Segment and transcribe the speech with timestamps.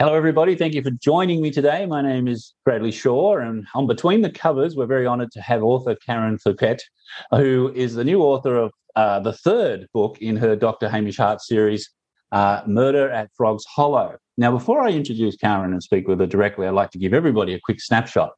[0.00, 0.56] Hello, everybody.
[0.56, 1.86] Thank you for joining me today.
[1.86, 5.62] My name is Bradley Shaw, and on Between the Covers, we're very honoured to have
[5.62, 6.80] author Karen Thurecht,
[7.30, 10.88] who is the new author of uh, the third book in her Dr.
[10.88, 11.88] Hamish Hart series,
[12.32, 14.16] uh, Murder at Frog's Hollow.
[14.36, 17.54] Now, before I introduce Karen and speak with her directly, I'd like to give everybody
[17.54, 18.32] a quick snapshot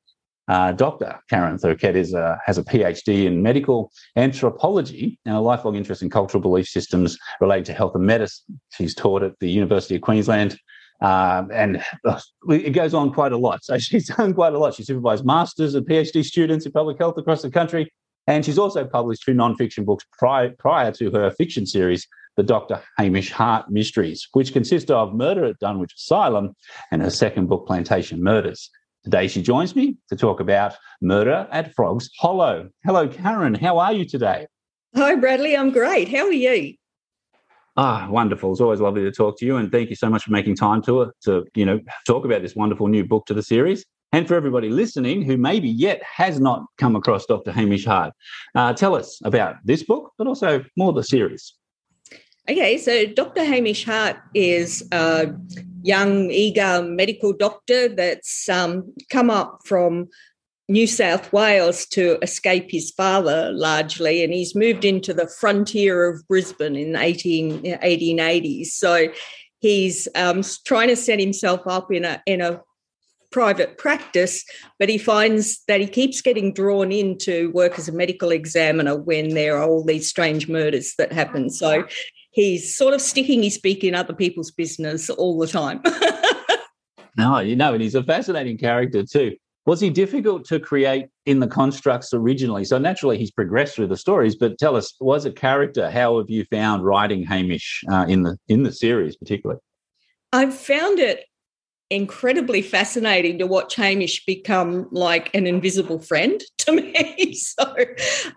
[0.48, 1.19] uh, Dr.
[1.28, 6.11] Karen Thurecht is a, has a PhD in medical anthropology and a lifelong interest in
[6.11, 8.61] cultural belief systems related to health and medicine.
[8.70, 10.56] She's taught at the University of Queensland.
[11.00, 13.64] Um, and uh, it goes on quite a lot.
[13.64, 14.75] So she's done quite a lot.
[14.75, 17.92] She supervised masters and PhD students in public health across the country.
[18.27, 22.83] And she's also published two nonfiction books prior, prior to her fiction series, The Dr.
[22.98, 26.55] Hamish Hart Mysteries, which consist of Murder at Dunwich Asylum
[26.91, 28.69] and her second book, Plantation Murders.
[29.05, 32.70] Today, she joins me to talk about murder at Frog's Hollow.
[32.84, 33.55] Hello, Karen.
[33.55, 34.48] How are you today?
[34.97, 35.56] Hi, Bradley.
[35.56, 36.08] I'm great.
[36.08, 36.75] How are you?
[37.78, 38.52] Ah, wonderful.
[38.52, 40.80] It's always lovely to talk to you, and thank you so much for making time
[40.82, 43.84] to to you know talk about this wonderful new book to the series.
[44.12, 47.52] And for everybody listening who maybe yet has not come across Dr.
[47.52, 48.14] Hamish Hart,
[48.54, 51.54] uh, tell us about this book, but also more the series.
[52.48, 53.44] Okay, so Dr.
[53.44, 55.34] Hamish Hart is a
[55.82, 60.08] young, eager medical doctor that's um, come up from
[60.69, 66.27] New South Wales to escape his father largely, and he's moved into the frontier of
[66.27, 68.66] Brisbane in the 18, 1880s.
[68.66, 69.09] So
[69.60, 72.62] he's um, trying to set himself up in a in a
[73.31, 74.44] private practice,
[74.78, 78.97] but he finds that he keeps getting drawn in to work as a medical examiner
[78.97, 81.50] when there are all these strange murders that happen.
[81.50, 81.87] So
[82.31, 85.81] he's sort of sticking his beak in other people's business all the time.
[87.16, 89.37] no, you know, and he's a fascinating character too.
[89.66, 92.65] Was he difficult to create in the constructs originally?
[92.65, 94.37] So naturally, he's progressed through the stories.
[94.37, 95.91] But tell us, was a character?
[95.91, 99.60] How have you found writing Hamish uh, in the in the series, particularly?
[100.32, 101.25] I've found it
[101.91, 107.34] incredibly fascinating to watch Hamish become like an invisible friend to me.
[107.34, 107.75] so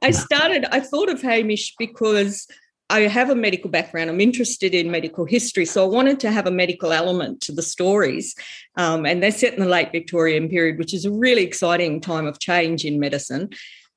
[0.02, 0.66] I started.
[0.72, 2.48] I thought of Hamish because
[2.90, 4.10] I have a medical background.
[4.10, 5.66] I'm interested in medical history.
[5.66, 8.36] So I wanted to have a medical element to the stories.
[8.76, 12.26] Um, and they're set in the late Victorian period, which is a really exciting time
[12.26, 13.50] of change in medicine.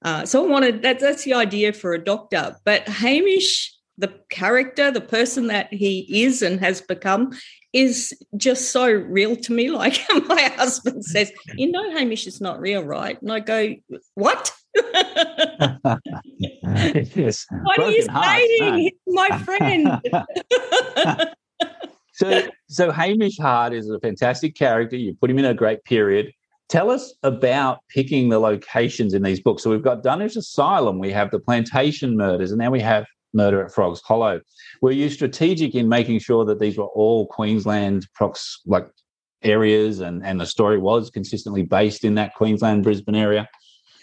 [0.05, 2.57] Uh, so I wanted that, that's the idea for a doctor.
[2.65, 7.33] But Hamish, the character, the person that he is and has become,
[7.73, 9.71] is just so real to me.
[9.83, 13.21] Like my husband says, You know, Hamish is not real, right?
[13.21, 13.75] And I go,
[14.15, 14.53] What?
[17.15, 17.47] yes.
[17.63, 18.79] What Broken are you saying?
[18.79, 20.01] He's my friend.
[22.13, 24.97] so, so Hamish Hart is a fantastic character.
[24.97, 26.33] You put him in a great period.
[26.69, 29.63] Tell us about picking the locations in these books.
[29.63, 33.65] So we've got Dunwich Asylum, we have the plantation murders, and now we have Murder
[33.65, 34.41] at Frogs Hollow.
[34.81, 38.89] Were you strategic in making sure that these were all Queensland prox like
[39.43, 43.49] areas, and and the story was consistently based in that Queensland Brisbane area?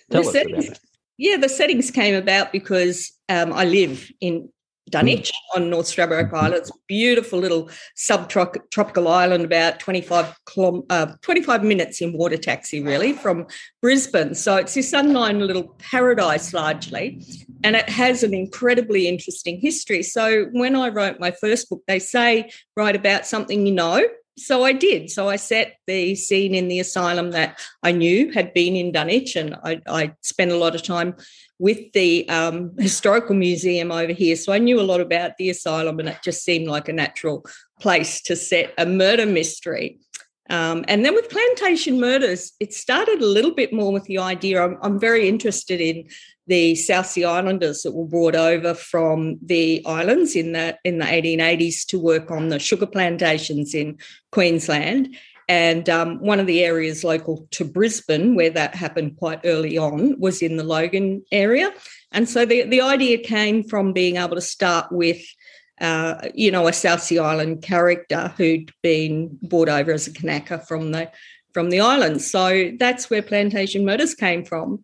[0.09, 0.83] Tell the us settings, about it.
[1.17, 4.49] Yeah, the settings came about because um, I live in
[4.89, 5.57] Dunwich mm.
[5.57, 6.35] on North Stradbroke mm-hmm.
[6.35, 6.55] Island.
[6.55, 12.81] It's a beautiful little subtropical island, about 25, kilo, uh, 25 minutes in water taxi,
[12.81, 13.47] really, from
[13.81, 14.35] Brisbane.
[14.35, 17.23] So it's this unknown little paradise largely,
[17.63, 20.03] and it has an incredibly interesting history.
[20.03, 24.01] So when I wrote my first book, they say write about something you know
[24.39, 25.09] so I did.
[25.11, 29.35] So I set the scene in the asylum that I knew had been in Dunwich,
[29.35, 31.15] and I, I spent a lot of time
[31.59, 34.35] with the um, historical museum over here.
[34.35, 37.45] So I knew a lot about the asylum, and it just seemed like a natural
[37.79, 39.99] place to set a murder mystery.
[40.49, 44.63] Um, and then with plantation murders, it started a little bit more with the idea.
[44.63, 46.07] I'm, I'm very interested in
[46.49, 51.05] the South Sea Islanders that were brought over from the islands in the in the
[51.05, 53.99] 1880s to work on the sugar plantations in
[54.31, 55.15] Queensland.
[55.47, 60.19] And um, one of the areas local to Brisbane, where that happened quite early on,
[60.19, 61.71] was in the Logan area.
[62.11, 65.21] And so the, the idea came from being able to start with,
[65.81, 70.59] uh, you know, a South Sea Island character who'd been brought over as a Kanaka
[70.59, 71.11] from the
[71.53, 72.29] from the islands.
[72.29, 74.83] So that's where plantation murders came from.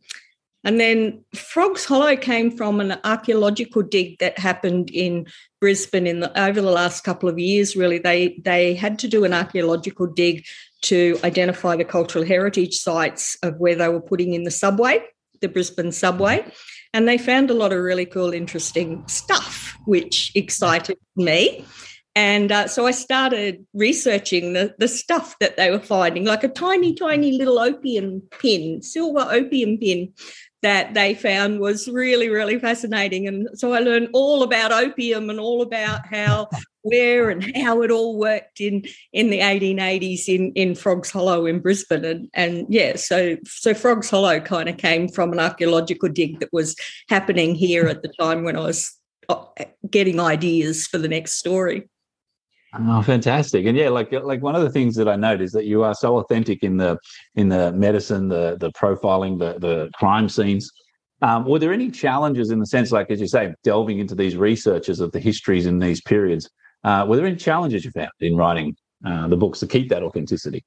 [0.66, 5.28] And then Frogs Hollow came from an archaeological dig that happened in
[5.62, 7.76] Brisbane in the, over the last couple of years.
[7.76, 10.44] Really, they they had to do an archaeological dig
[10.82, 15.04] to identify the cultural heritage sites of where they were putting in the subway,
[15.40, 16.44] the Brisbane subway,
[16.94, 21.64] and they found a lot of really cool, interesting stuff, which excited me.
[22.18, 26.48] And uh, so I started researching the, the stuff that they were finding, like a
[26.48, 30.14] tiny, tiny little opium pin, silver opium pin
[30.62, 33.28] that they found was really, really fascinating.
[33.28, 36.50] And so I learned all about opium and all about how,
[36.82, 41.60] where, and how it all worked in in the 1880s in in Frogs Hollow in
[41.60, 42.06] Brisbane.
[42.06, 46.54] And and yeah, so so Frogs Hollow kind of came from an archaeological dig that
[46.54, 46.76] was
[47.10, 48.92] happening here at the time when I was
[49.30, 49.44] uh,
[49.90, 51.88] getting ideas for the next story.
[52.78, 53.66] Oh, fantastic!
[53.66, 55.94] And yeah, like like one of the things that I note is that you are
[55.94, 56.98] so authentic in the
[57.36, 60.70] in the medicine, the the profiling, the the crime scenes.
[61.22, 64.36] Um, were there any challenges in the sense, like as you say, delving into these
[64.36, 66.50] researches of the histories in these periods?
[66.84, 68.76] Uh, were there any challenges you found in writing
[69.06, 70.64] uh, the books to keep that authenticity?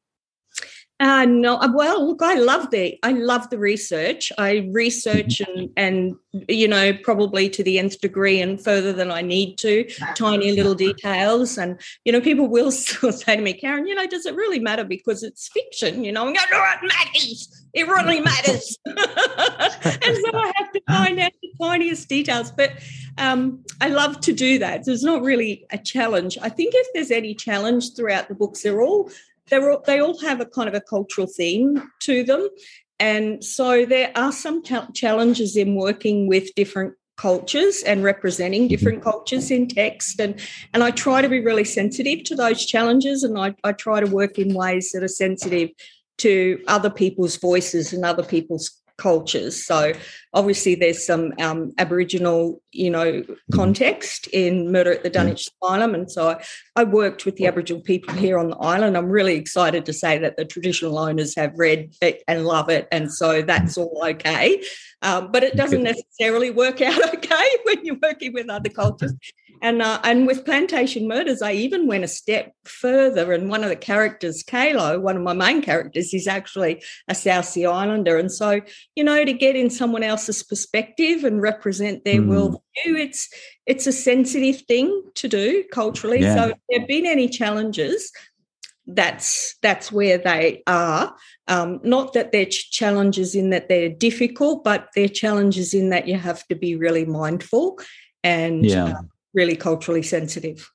[1.00, 4.32] Uh, no, uh, well, look, I love the I love the research.
[4.36, 5.66] I research mm-hmm.
[5.76, 9.88] and and you know probably to the nth degree and further than I need to,
[10.16, 11.56] tiny little details.
[11.56, 14.58] And you know, people will still say to me, Karen, you know, does it really
[14.58, 16.02] matter because it's fiction?
[16.02, 17.66] You know, I'm going, no, it matters.
[17.74, 18.76] It really matters.
[18.86, 22.50] and so I have to find out the tiniest details.
[22.50, 22.72] But
[23.18, 24.84] um, I love to do that.
[24.84, 26.38] So it's not really a challenge.
[26.42, 29.10] I think if there's any challenge throughout the books, they're all
[29.48, 32.48] they're all, they all have a kind of a cultural theme to them.
[33.00, 38.68] And so there are some challenges in working with different cultures and representing mm-hmm.
[38.68, 40.40] different cultures in text and
[40.72, 44.06] and I try to be really sensitive to those challenges and I, I try to
[44.06, 45.70] work in ways that are sensitive
[46.18, 49.64] to other people's voices and other people's cultures.
[49.64, 49.92] So
[50.34, 53.22] obviously there's some um, Aboriginal, you know,
[53.54, 55.94] context in Murder at the Dunwich Asylum.
[55.94, 56.44] And so I,
[56.76, 58.96] I, worked with the Aboriginal people here on the island.
[58.96, 62.88] I'm really excited to say that the traditional owners have read it and love it.
[62.90, 64.62] And so that's all okay.
[65.02, 69.14] Um, but it doesn't necessarily work out okay when you're working with other cultures.
[69.62, 73.32] And uh, and with plantation murders, I even went a step further.
[73.32, 77.46] And one of the characters, Kalo, one of my main characters, is actually a South
[77.46, 78.18] Sea Islander.
[78.18, 78.60] And so,
[78.94, 82.28] you know, to get in someone else's perspective and represent their mm.
[82.28, 83.28] worldview, it's
[83.66, 86.20] it's a sensitive thing to do culturally.
[86.20, 86.34] Yeah.
[86.34, 88.12] So, if there have been any challenges,
[88.86, 91.14] that's that's where they are.
[91.46, 96.16] Um, not that they're challenges in that they're difficult, but they're challenges in that you
[96.16, 97.78] have to be really mindful
[98.24, 98.84] and yeah.
[98.84, 99.02] uh,
[99.34, 100.70] really culturally sensitive.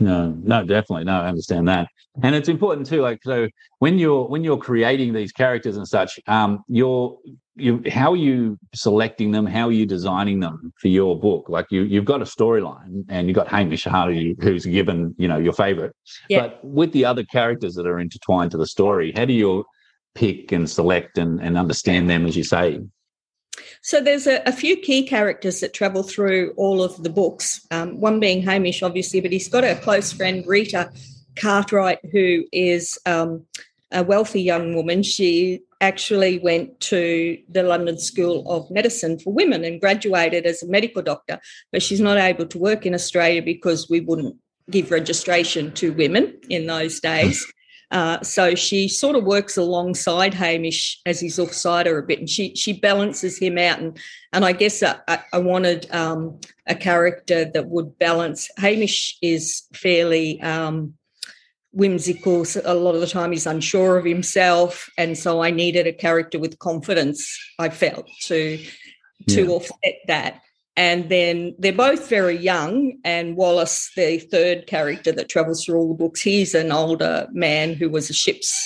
[0.00, 1.04] No, no, definitely.
[1.04, 1.88] No, I understand that.
[2.22, 3.48] And it's important too, like so
[3.78, 7.16] when you're when you're creating these characters and such, um, you're
[7.56, 9.46] you how are you selecting them?
[9.46, 11.48] How are you designing them for your book?
[11.48, 15.38] Like you you've got a storyline and you've got Hamish Hart who's given, you know,
[15.38, 15.94] your favorite.
[16.28, 16.40] Yeah.
[16.40, 19.64] But with the other characters that are intertwined to the story, how do you
[20.14, 22.80] pick and select and, and understand them as you say?
[23.82, 27.66] So there's a, a, few key characters that travel through all of the books.
[27.70, 30.90] Um, one being Hamish, obviously, but he's got a close friend, Rita
[31.36, 33.44] Cartwright, who is um,
[33.92, 35.02] a wealthy young woman.
[35.02, 40.68] She actually went to the London School of Medicine for Women and graduated as a
[40.68, 41.38] medical doctor,
[41.72, 44.36] but she's not able to work in Australia because we wouldn't
[44.70, 47.46] give registration to women in those days.
[47.90, 52.54] Uh, so she sort of works alongside Hamish as his offsider a bit, and she
[52.54, 53.78] she balances him out.
[53.78, 53.98] And
[54.32, 54.98] and I guess I,
[55.32, 58.50] I wanted um, a character that would balance.
[58.58, 60.94] Hamish is fairly um,
[61.72, 62.44] whimsical.
[62.44, 65.92] So a lot of the time, he's unsure of himself, and so I needed a
[65.92, 67.26] character with confidence.
[67.58, 68.58] I felt to
[69.28, 69.50] to yeah.
[69.50, 70.40] offset that
[70.78, 73.00] and then they're both very young.
[73.02, 77.74] And Wallace, the third character that travels through all the books, he's an older man
[77.74, 78.56] who was a ship's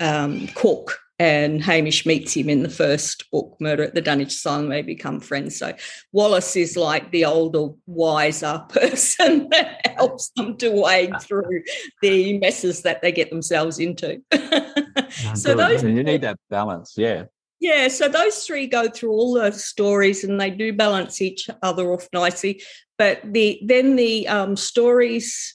[0.00, 0.98] um, cook.
[1.20, 4.70] And Hamish meets him in the first book, Murder at the Dunwich Asylum.
[4.70, 5.56] They become friends.
[5.56, 5.72] So
[6.10, 11.62] Wallace is like the older, wiser person that helps them to wade through
[12.02, 14.20] the messes that they get themselves into.
[15.36, 17.26] so those you need that balance, yeah.
[17.60, 21.92] Yeah, so those three go through all the stories and they do balance each other
[21.92, 22.62] off nicely.
[22.98, 25.54] But the then the um, stories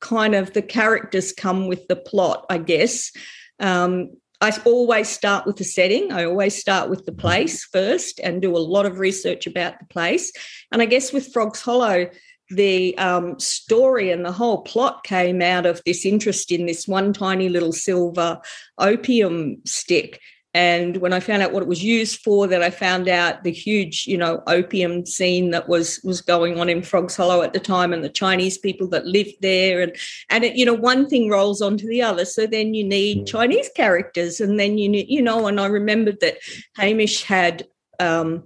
[0.00, 3.10] kind of the characters come with the plot, I guess.
[3.58, 4.10] Um,
[4.40, 6.12] I always start with the setting.
[6.12, 9.86] I always start with the place first and do a lot of research about the
[9.86, 10.32] place.
[10.70, 12.10] And I guess with Frogs Hollow,
[12.50, 17.12] the um, story and the whole plot came out of this interest in this one
[17.12, 18.40] tiny little silver
[18.78, 20.20] opium stick
[20.54, 23.50] And when I found out what it was used for, that I found out the
[23.50, 27.58] huge, you know, opium scene that was was going on in Frogs Hollow at the
[27.58, 29.96] time, and the Chinese people that lived there, and
[30.30, 32.24] and it, you know, one thing rolls onto the other.
[32.24, 33.26] So then you need mm.
[33.26, 36.38] Chinese characters, and then you need, you know, and I remembered that
[36.76, 37.66] Hamish had.
[38.00, 38.44] Um,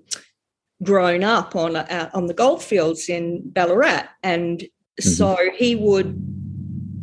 [0.82, 5.08] grown up on uh, on the goldfields in Ballarat, and mm-hmm.
[5.08, 6.37] so he would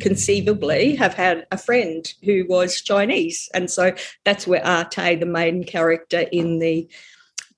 [0.00, 3.48] conceivably have had a friend who was Chinese.
[3.54, 6.88] And so that's where Arte, the main character in the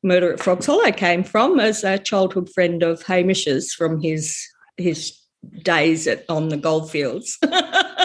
[0.02, 5.18] Murder at Frogs Hollow, came from as a childhood friend of Hamish's from his his
[5.62, 7.38] days at, on the goldfields.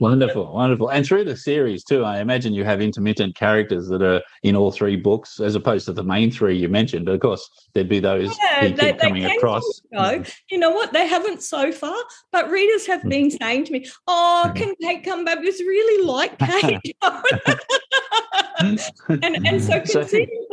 [0.00, 0.90] Wonderful, wonderful.
[0.90, 4.70] And through the series too, I imagine you have intermittent characters that are in all
[4.70, 7.06] three books, as opposed to the main three you mentioned.
[7.06, 9.64] But of course, there'd be those yeah, they, coming across.
[9.92, 10.22] Go.
[10.50, 10.92] You know what?
[10.92, 11.96] They haven't so far,
[12.30, 13.08] but readers have hmm.
[13.08, 14.52] been saying to me, "Oh, hmm.
[14.56, 15.40] can Kate come back?
[15.40, 16.96] Because really like Kate."
[18.60, 18.80] and
[19.46, 19.80] and so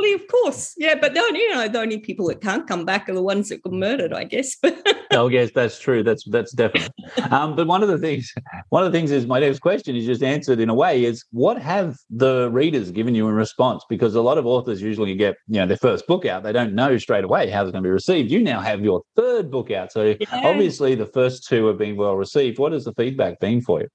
[0.05, 0.95] conceivably, of course, yeah.
[0.95, 3.61] But no, you know, the only people that can't come back are the ones that
[3.63, 4.55] got murdered, I guess.
[5.11, 6.03] oh yes, that's true.
[6.03, 6.91] That's that's definite.
[7.31, 8.33] Um, but one of the things,
[8.69, 11.25] one of the things is my next question is just answered in a way is
[11.31, 13.83] what have the readers given you in response?
[13.89, 16.73] Because a lot of authors usually get you know their first book out, they don't
[16.73, 18.31] know straight away how it's going to be received.
[18.31, 20.27] You now have your third book out, so yeah.
[20.31, 22.59] obviously the first two have been well received.
[22.59, 23.87] What has the feedback been for you?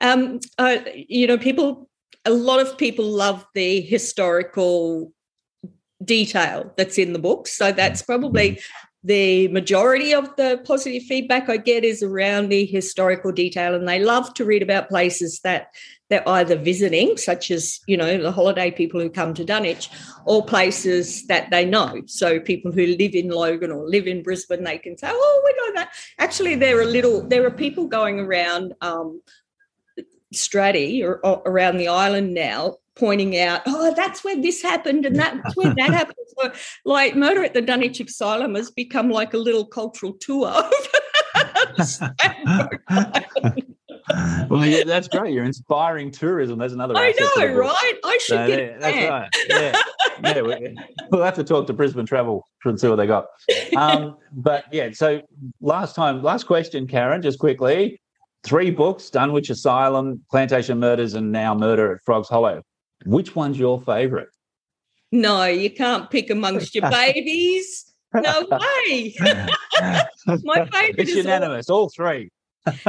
[0.00, 1.88] Um, uh, you know, people
[2.24, 5.12] a lot of people love the historical
[6.02, 7.46] detail that's in the book.
[7.48, 8.60] So that's probably
[9.04, 14.02] the majority of the positive feedback I get is around the historical detail, and they
[14.02, 15.68] love to read about places that
[16.08, 19.90] they're either visiting, such as you know the holiday people who come to Dunwich,
[20.24, 22.02] or places that they know.
[22.06, 25.52] So people who live in Logan or live in Brisbane, they can say, "Oh, we
[25.58, 29.20] know that." Actually, there are little there are people going around um,
[30.34, 35.16] Straddie or, or around the island now pointing out, oh, that's where this happened and
[35.16, 36.16] that's where that happened.
[36.36, 36.52] So,
[36.84, 40.50] like, Murder at the Dunwich Asylum has become like a little cultural tour.
[44.48, 45.32] well, yeah, that's great.
[45.32, 46.58] You're inspiring tourism.
[46.58, 46.96] There's another.
[46.96, 47.94] I know, right?
[48.04, 49.28] I should so, get yeah, That's right.
[49.48, 49.76] Yeah,
[50.24, 50.84] yeah.
[51.12, 53.26] We'll have to talk to Brisbane Travel and see what they got.
[53.76, 55.22] Um, but yeah, so
[55.60, 58.00] last time, last question, Karen, just quickly
[58.44, 62.62] three books Dunwich Asylum, Plantation Murders, and now Murder at Frogs Hollow.
[63.04, 64.28] Which one's your favorite?
[65.10, 67.92] No, you can't pick amongst your babies.
[68.14, 69.14] No way.
[70.44, 72.30] my favorite it's is unanimous, all, all three.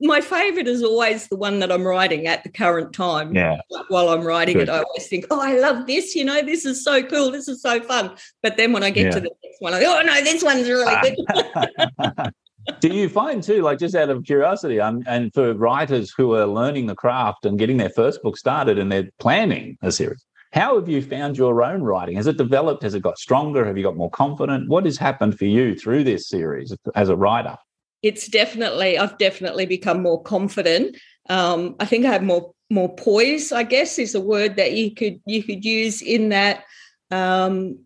[0.00, 3.34] my favorite is always the one that I'm writing at the current time.
[3.34, 3.60] Yeah.
[3.88, 4.68] While I'm writing Good.
[4.68, 6.14] it, I always think, oh, I love this.
[6.14, 7.30] You know, this is so cool.
[7.30, 8.14] This is so fun.
[8.42, 9.10] But then when I get yeah.
[9.12, 12.32] to the next one, I go, oh, no, this one's really good.
[12.80, 16.46] do you find too, like just out of curiosity, um, and for writers who are
[16.46, 20.78] learning the craft and getting their first book started and they're planning a series, how
[20.78, 22.16] have you found your own writing?
[22.16, 22.82] Has it developed?
[22.82, 23.64] Has it got stronger?
[23.66, 24.68] Have you got more confident?
[24.68, 27.56] What has happened for you through this series as a writer?
[28.02, 30.96] It's definitely, I've definitely become more confident.
[31.28, 33.50] Um, I think I have more more poise.
[33.50, 36.64] I guess is a word that you could you could use in that.
[37.10, 37.78] Um,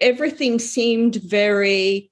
[0.00, 2.10] everything seemed very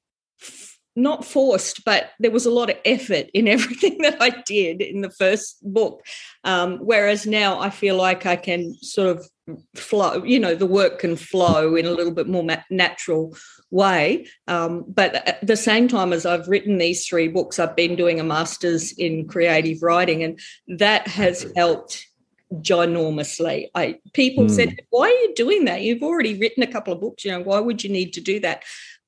[0.95, 5.01] not forced, but there was a lot of effort in everything that I did in
[5.01, 6.03] the first book.
[6.45, 9.27] Um, whereas now I feel like I can sort of
[9.75, 13.37] flow, you know, the work can flow in a little bit more natural
[13.71, 14.27] way.
[14.47, 18.21] Um, but at the same time as I've written these three books, I've been doing
[18.21, 20.39] a master's in creative writing, and
[20.79, 22.07] that has helped
[22.55, 23.69] ginormously.
[23.75, 24.51] I people mm.
[24.51, 25.83] said, "Why are you doing that?
[25.83, 27.25] You've already written a couple of books.
[27.25, 28.63] You know, why would you need to do that?"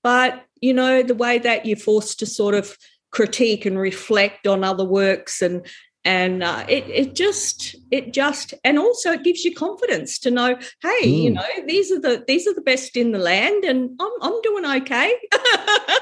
[0.04, 2.78] But, you know, the way that you're forced to sort of
[3.10, 5.66] critique and reflect on other works and
[6.04, 10.56] and uh, it it just it just and also it gives you confidence to know
[10.82, 11.22] hey mm.
[11.22, 14.40] you know these are the these are the best in the land and i'm, I'm
[14.42, 15.14] doing okay.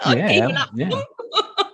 [0.05, 1.03] Yeah, yeah.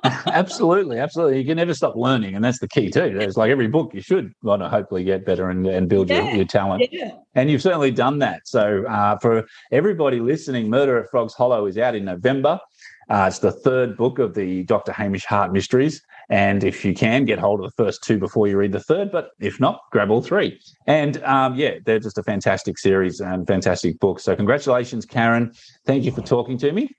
[0.26, 1.40] absolutely absolutely.
[1.40, 3.14] You can never stop learning and that's the key too.
[3.16, 6.24] There's like every book you should want to hopefully get better and, and build yeah,
[6.24, 6.88] your, your talent.
[6.92, 7.12] yeah.
[7.34, 8.46] and you've certainly done that.
[8.46, 12.60] So uh, for everybody listening murder at frogs hollow is out in november
[13.08, 14.92] uh, it's the third book of the Dr.
[14.92, 16.02] Hamish Hart mysteries.
[16.28, 19.10] And if you can, get hold of the first two before you read the third.
[19.10, 20.60] But if not, grab all three.
[20.86, 24.20] And um, yeah, they're just a fantastic series and fantastic book.
[24.20, 25.52] So congratulations, Karen.
[25.86, 26.90] Thank you for talking to me.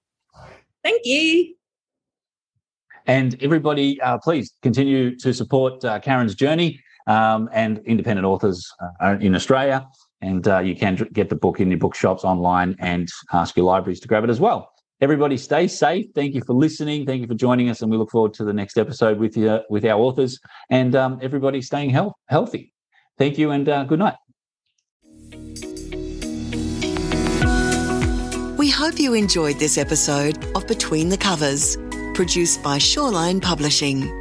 [0.83, 1.53] Thank you.
[3.05, 9.17] And everybody, uh, please continue to support uh, Karen's journey um, and independent authors uh,
[9.19, 9.87] in Australia.
[10.21, 13.99] And uh, you can get the book in your bookshops online and ask your libraries
[14.01, 14.71] to grab it as well.
[15.01, 16.07] Everybody stay safe.
[16.13, 17.05] Thank you for listening.
[17.05, 17.81] Thank you for joining us.
[17.81, 20.39] And we look forward to the next episode with you, with our authors
[20.69, 22.73] and um, everybody staying health, healthy.
[23.17, 24.15] Thank you and uh, good night.
[28.57, 31.77] We hope you enjoyed this episode of Between the Covers,
[32.13, 34.18] produced by Shawline Publishing.